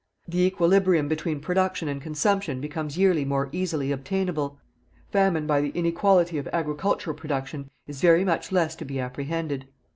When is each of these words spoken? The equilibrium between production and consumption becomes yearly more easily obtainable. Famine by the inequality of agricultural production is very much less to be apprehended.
The 0.27 0.39
equilibrium 0.41 1.07
between 1.07 1.39
production 1.41 1.87
and 1.87 2.01
consumption 2.01 2.59
becomes 2.59 2.97
yearly 2.97 3.23
more 3.23 3.49
easily 3.51 3.91
obtainable. 3.91 4.57
Famine 5.11 5.45
by 5.45 5.61
the 5.61 5.69
inequality 5.75 6.39
of 6.39 6.47
agricultural 6.51 7.15
production 7.15 7.69
is 7.85 8.01
very 8.01 8.25
much 8.25 8.51
less 8.51 8.75
to 8.77 8.83
be 8.85 8.99
apprehended. 8.99 9.67